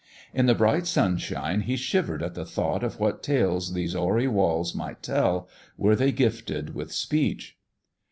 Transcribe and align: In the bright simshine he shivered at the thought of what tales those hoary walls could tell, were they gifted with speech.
In 0.33 0.47
the 0.47 0.55
bright 0.55 0.87
simshine 0.87 1.61
he 1.61 1.75
shivered 1.77 2.23
at 2.23 2.33
the 2.33 2.43
thought 2.43 2.83
of 2.83 2.99
what 2.99 3.21
tales 3.21 3.75
those 3.75 3.93
hoary 3.93 4.27
walls 4.27 4.71
could 4.71 5.03
tell, 5.03 5.47
were 5.77 5.95
they 5.95 6.11
gifted 6.11 6.73
with 6.73 6.91
speech. 6.91 7.55